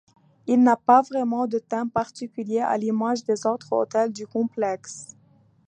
Il 0.47 0.63
n'a 0.63 0.77
pas 0.77 1.03
vraiment 1.03 1.45
de 1.45 1.59
thème 1.59 1.91
particulier 1.91 2.57
à 2.57 2.75
l'image 2.75 3.23
des 3.23 3.45
autres 3.45 3.71
hôtels 3.71 4.11
du 4.11 4.25
complexe. 4.25 5.15